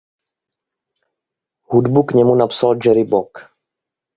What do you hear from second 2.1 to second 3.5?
němu napsal Jerry Bock.